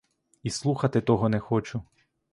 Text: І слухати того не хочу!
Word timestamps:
І 0.43 0.49
слухати 0.49 1.01
того 1.01 1.29
не 1.29 1.39
хочу! 1.39 1.81